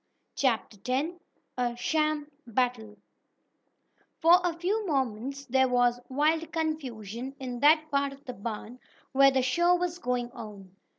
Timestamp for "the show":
9.29-9.75